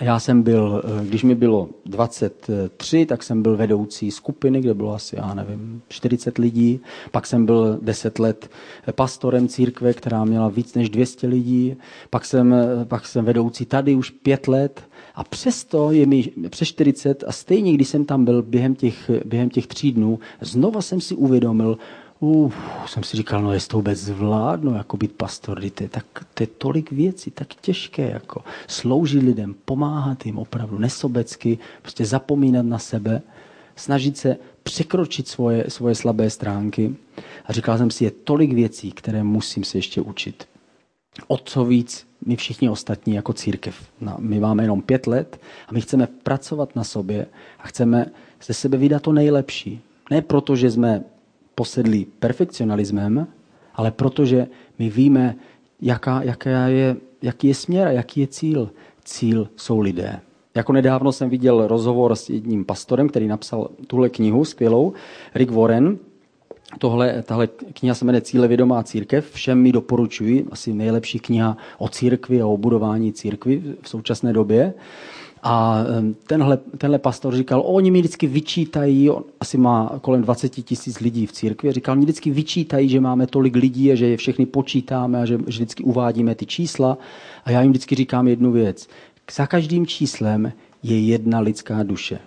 [0.00, 4.94] já jsem byl, eh, když mi bylo 23, tak jsem byl vedoucí skupiny, kde bylo
[4.94, 6.80] asi, já nevím, 40 lidí.
[7.10, 8.50] Pak jsem byl 10 let
[8.92, 11.76] pastorem církve, která měla víc než 200 lidí.
[12.10, 14.82] Pak jsem, eh, pak jsem vedoucí tady už 5 let.
[15.14, 19.50] A přesto je mi přes 40 a stejně, když jsem tam byl během těch, během
[19.50, 21.78] těch tří dnů, znova jsem si uvědomil,
[22.24, 22.54] Uf,
[22.86, 26.42] jsem si říkal, no jestli to vůbec zvládnu, jako být pastor, to je, tak, to
[26.42, 32.78] je tolik věcí, tak těžké, jako sloužit lidem, pomáhat jim opravdu nesobecky, prostě zapomínat na
[32.78, 33.22] sebe,
[33.76, 36.96] snažit se překročit svoje, svoje slabé stránky.
[37.46, 40.48] A říkal jsem si, je tolik věcí, které musím se ještě učit.
[41.26, 43.76] O co víc my všichni ostatní jako církev.
[44.00, 47.26] No, my máme jenom pět let a my chceme pracovat na sobě
[47.58, 48.06] a chceme
[48.42, 49.80] ze sebe vydat to nejlepší.
[50.10, 51.04] Ne proto, že jsme
[51.54, 53.26] posedlí perfekcionalismem,
[53.74, 54.46] ale protože
[54.78, 55.36] my víme,
[55.80, 58.70] jaká, jaká je, jaký je směr a jaký je cíl.
[59.04, 60.20] Cíl jsou lidé.
[60.54, 64.92] Jako nedávno jsem viděl rozhovor s jedním pastorem, který napsal tuhle knihu skvělou,
[65.34, 65.98] Rick Warren.
[66.78, 69.30] Tohle, tahle kniha se jmenuje Cíle vědomá církev.
[69.30, 74.74] Všem mi doporučuji, asi nejlepší kniha o církvi a o budování církvy v současné době.
[75.46, 75.84] A
[76.26, 81.26] tenhle, tenhle pastor říkal, oni mi vždycky vyčítají, on asi má kolem 20 tisíc lidí
[81.26, 85.22] v církvi, říkal, mi vždycky vyčítají, že máme tolik lidí a že je všechny počítáme
[85.22, 86.98] a že, že vždycky uvádíme ty čísla.
[87.44, 88.88] A já jim vždycky říkám jednu věc.
[89.32, 90.52] Za každým číslem
[90.82, 92.18] je jedna lidská duše.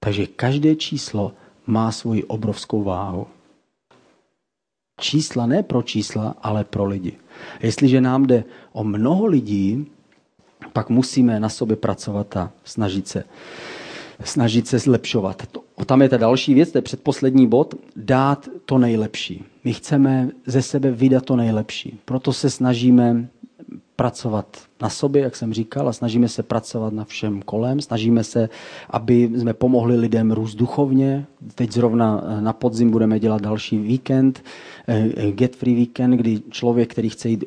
[0.00, 1.32] Takže každé číslo
[1.66, 3.26] má svoji obrovskou váhu.
[5.00, 7.12] Čísla ne pro čísla, ale pro lidi.
[7.60, 9.86] Jestliže nám jde o mnoho lidí,
[10.74, 13.24] pak musíme na sobě pracovat a snažit se,
[14.24, 15.42] snažit se zlepšovat.
[15.52, 19.44] To, tam je ta další věc, to je předposlední bod, dát to nejlepší.
[19.64, 21.98] My chceme ze sebe vydat to nejlepší.
[22.04, 23.28] Proto se snažíme
[23.96, 24.46] pracovat
[24.82, 27.80] na sobě, jak jsem říkal, a snažíme se pracovat na všem kolem.
[27.80, 28.48] Snažíme se,
[28.90, 31.26] aby jsme pomohli lidem růst duchovně.
[31.54, 34.44] Teď zrovna na podzim budeme dělat další víkend,
[34.88, 37.44] eh, Get Free Weekend, kdy člověk, který chce jít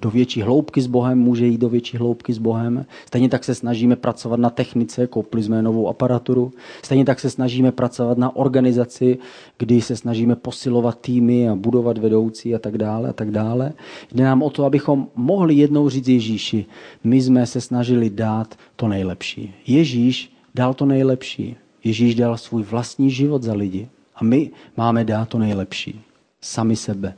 [0.00, 2.86] do větší hloubky s Bohem, může jít do větší hloubky s Bohem.
[3.06, 6.52] Stejně tak se snažíme pracovat na technice, koupili jsme novou aparaturu.
[6.82, 9.18] Stejně tak se snažíme pracovat na organizaci,
[9.58, 13.72] kdy se snažíme posilovat týmy a budovat vedoucí a tak dále a tak dále.
[14.12, 16.66] Jde nám o to, abychom mohli jednou říct Ježíši,
[17.04, 19.54] my jsme se snažili dát to nejlepší.
[19.66, 21.56] Ježíš dal to nejlepší.
[21.84, 23.88] Ježíš dal svůj vlastní život za lidi.
[24.14, 26.00] A my máme dát to nejlepší.
[26.40, 27.14] Sami sebe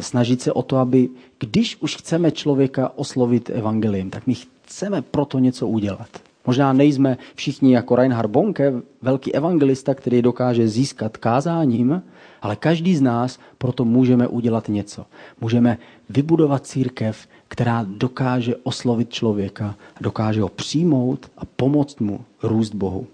[0.00, 5.38] snažit se o to, aby když už chceme člověka oslovit evangeliem, tak my chceme proto
[5.38, 6.08] něco udělat.
[6.46, 12.02] Možná nejsme všichni jako Reinhard Bonke, velký evangelista, který dokáže získat kázáním,
[12.42, 15.06] ale každý z nás proto můžeme udělat něco.
[15.40, 15.78] Můžeme
[16.10, 23.06] vybudovat církev, která dokáže oslovit člověka, dokáže ho přijmout a pomoct mu růst Bohu.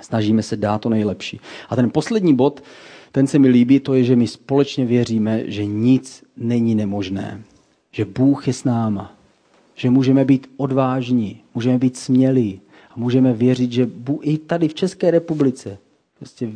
[0.00, 1.40] Snažíme se dát to nejlepší.
[1.68, 2.62] A ten poslední bod,
[3.12, 7.42] ten se mi líbí, to je, že my společně věříme, že nic není nemožné.
[7.92, 9.16] Že Bůh je s náma.
[9.74, 14.74] Že můžeme být odvážní, můžeme být smělí a můžeme věřit, že Bůh i tady v
[14.74, 15.78] České republice,
[16.18, 16.50] prostě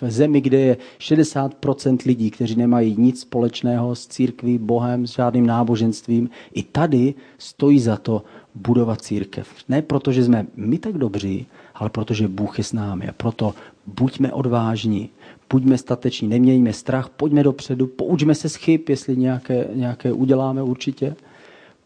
[0.00, 5.46] v zemi, kde je 60% lidí, kteří nemají nic společného s církví, Bohem, s žádným
[5.46, 8.22] náboženstvím, i tady stojí za to
[8.54, 9.48] budovat církev.
[9.68, 13.08] Ne proto, že jsme my tak dobří, ale protože Bůh je s námi.
[13.08, 13.54] A proto
[13.86, 15.10] buďme odvážní,
[15.50, 21.16] buďme stateční, nemějme strach, pojďme dopředu, poučme se z chyb, jestli nějaké, nějaké uděláme určitě.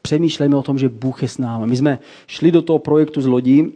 [0.03, 1.66] Přemýšlejme o tom, že Bůh je s námi.
[1.66, 3.73] My jsme šli do toho projektu z lodí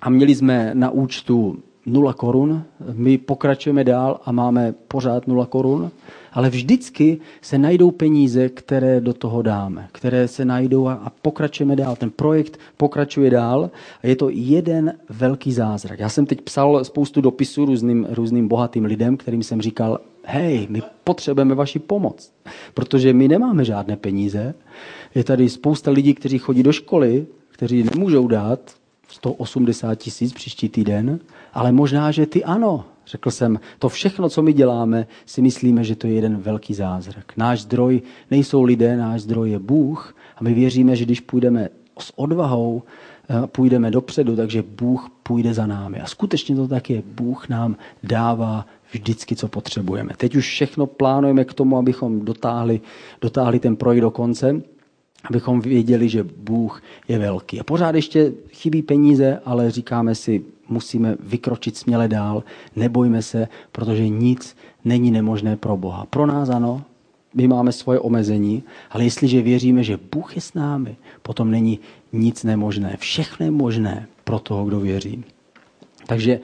[0.00, 2.62] a měli jsme na účtu 0 korun.
[2.92, 5.90] My pokračujeme dál a máme pořád 0 korun,
[6.32, 11.96] ale vždycky se najdou peníze, které do toho dáme, které se najdou a pokračujeme dál.
[11.96, 13.70] Ten projekt pokračuje dál
[14.02, 15.98] a je to jeden velký zázrak.
[15.98, 20.82] Já jsem teď psal spoustu dopisů různým, různým bohatým lidem, kterým jsem říkal, hej, my
[21.04, 22.32] potřebujeme vaši pomoc,
[22.74, 24.54] protože my nemáme žádné peníze.
[25.14, 28.60] Je tady spousta lidí, kteří chodí do školy, kteří nemůžou dát
[29.08, 31.18] 180 tisíc příští týden,
[31.52, 32.84] ale možná, že ty ano.
[33.06, 37.32] Řekl jsem, to všechno, co my děláme, si myslíme, že to je jeden velký zázrak.
[37.36, 41.68] Náš zdroj nejsou lidé, náš zdroj je Bůh a my věříme, že když půjdeme
[41.98, 42.82] s odvahou,
[43.30, 46.00] eh, půjdeme dopředu, takže Bůh půjde za námi.
[46.00, 47.02] A skutečně to tak je.
[47.06, 50.12] Bůh nám dává vždycky, co potřebujeme.
[50.16, 52.80] Teď už všechno plánujeme k tomu, abychom dotáhli,
[53.20, 54.62] dotáhli ten projekt do konce
[55.24, 57.60] abychom věděli, že Bůh je velký.
[57.60, 62.44] A pořád ještě chybí peníze, ale říkáme si, musíme vykročit směle dál,
[62.76, 66.06] nebojme se, protože nic není nemožné pro Boha.
[66.10, 66.82] Pro nás ano,
[67.34, 71.78] my máme svoje omezení, ale jestliže věříme, že Bůh je s námi, potom není
[72.12, 72.96] nic nemožné.
[73.00, 75.24] Všechno je možné pro toho, kdo věří.
[76.06, 76.40] Takže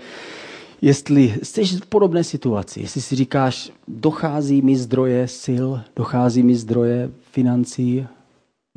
[0.82, 7.10] jestli jsi v podobné situaci, jestli si říkáš, dochází mi zdroje sil, dochází mi zdroje
[7.20, 8.06] financí,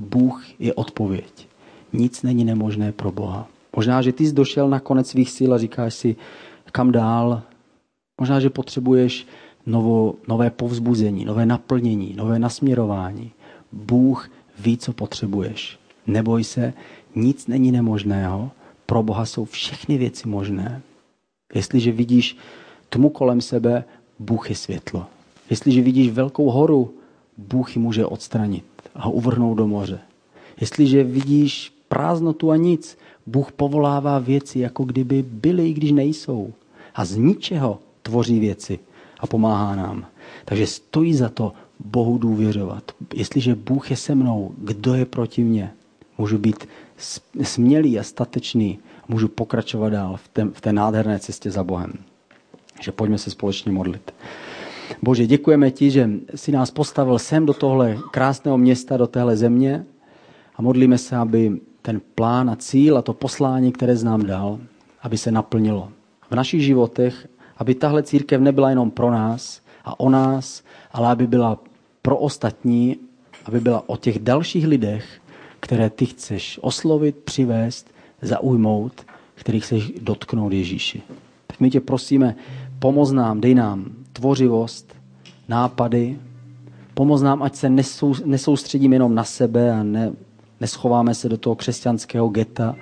[0.01, 1.47] Bůh je odpověď.
[1.93, 3.47] Nic není nemožné pro Boha.
[3.75, 6.15] Možná, že ty jsi došel na konec svých sil a říkáš si,
[6.71, 7.41] kam dál.
[8.21, 9.27] Možná, že potřebuješ
[9.65, 13.31] novo, nové povzbuzení, nové naplnění, nové nasměrování.
[13.71, 14.29] Bůh
[14.59, 15.79] ví, co potřebuješ.
[16.07, 16.73] Neboj se,
[17.15, 18.51] nic není nemožného.
[18.85, 20.81] Pro Boha jsou všechny věci možné.
[21.53, 22.37] Jestliže vidíš
[22.89, 23.83] tmu kolem sebe,
[24.19, 25.05] Bůh je světlo.
[25.49, 26.93] Jestliže vidíš velkou horu,
[27.37, 29.99] Bůh ji může odstranit a uvrhnout do moře.
[30.61, 36.53] Jestliže vidíš prázdnotu a nic, Bůh povolává věci, jako kdyby byly, i když nejsou.
[36.95, 38.79] A z ničeho tvoří věci
[39.19, 40.05] a pomáhá nám.
[40.45, 42.91] Takže stojí za to Bohu důvěřovat.
[43.13, 45.71] Jestliže Bůh je se mnou, kdo je proti mně?
[46.17, 46.67] Můžu být
[47.43, 48.79] smělý a statečný.
[49.07, 51.93] Můžu pokračovat dál v té, v té nádherné cestě za Bohem.
[52.81, 54.13] Že pojďme se společně modlit.
[55.01, 59.85] Bože, děkujeme ti, že jsi nás postavil sem do tohle krásného města, do téhle země
[60.55, 64.59] a modlíme se, aby ten plán a cíl a to poslání, které z nám dal,
[65.01, 65.91] aby se naplnilo
[66.31, 71.27] v našich životech, aby tahle církev nebyla jenom pro nás a o nás, ale aby
[71.27, 71.59] byla
[72.01, 72.97] pro ostatní,
[73.45, 75.21] aby byla o těch dalších lidech,
[75.59, 77.91] které ty chceš oslovit, přivést,
[78.21, 79.05] zaujmout,
[79.35, 81.01] kterých chceš dotknout Ježíši.
[81.47, 82.35] Tak my tě prosíme,
[82.79, 83.85] pomoz nám, dej nám
[84.17, 84.95] tvořivost,
[85.47, 86.19] nápady,
[86.93, 90.11] pomoz nám, ať se nesou, nesoustředíme jenom na sebe a ne,
[90.61, 92.75] neschováme se do toho křesťanského geta,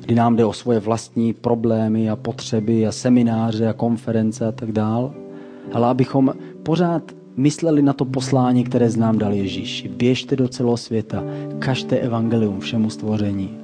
[0.00, 4.72] kdy nám jde o svoje vlastní problémy a potřeby a semináře a konference a tak
[4.72, 5.14] dál,
[5.72, 7.02] ale abychom pořád
[7.36, 9.88] mysleli na to poslání, které znám dal Ježíši.
[9.88, 11.22] Běžte do celého světa,
[11.58, 13.58] kažte evangelium všemu stvoření.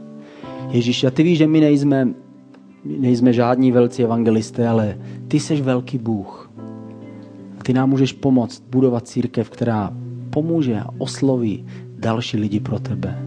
[0.71, 2.09] Ježíši, a ty víš, že my nejsme,
[2.85, 4.99] nejsme žádní velcí evangelisté, ale
[5.29, 6.51] ty jsi velký Bůh.
[7.67, 9.91] Ty nám můžeš pomoct budovat církev, která
[10.31, 11.67] pomůže a osloví
[11.99, 13.19] další lidi pro tebe.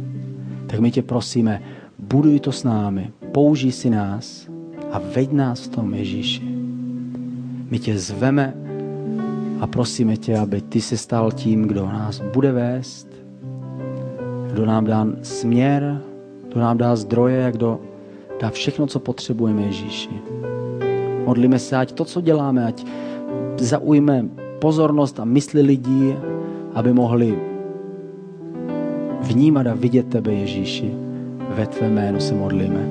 [0.67, 1.61] Tak my tě prosíme,
[1.99, 4.47] buduj to s námi, použij si nás
[4.91, 6.55] a veď nás v tom Ježíši.
[7.69, 8.53] My tě zveme
[9.59, 13.07] a prosíme tě, aby ty se stal tím, kdo nás bude vést,
[14.51, 16.01] kdo nám dá směr,
[16.51, 17.79] kdo nám dá zdroje, kdo
[18.41, 20.09] dá všechno, co potřebujeme Ježíši.
[21.25, 22.85] Modlíme se, ať to, co děláme, ať
[23.61, 24.25] zaujme
[24.59, 26.13] pozornost a mysli lidí,
[26.73, 27.39] aby mohli
[29.21, 30.93] vnímat a vidět tebe, Ježíši.
[31.55, 32.87] Ve tvé jménu se modlíme.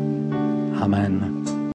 [0.80, 1.37] Amen.